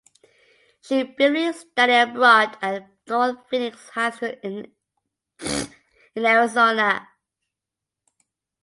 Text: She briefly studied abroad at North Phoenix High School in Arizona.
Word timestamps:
She 0.81 1.03
briefly 1.03 1.53
studied 1.53 2.01
abroad 2.09 2.57
at 2.59 2.89
North 3.05 3.47
Phoenix 3.49 3.87
High 3.89 4.09
School 4.09 4.33
in 4.41 4.73
Arizona. 6.17 7.07